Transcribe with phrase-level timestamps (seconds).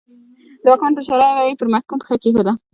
[0.63, 2.53] د واکمن په اشاره به یې پر محکوم پښه کېښوده.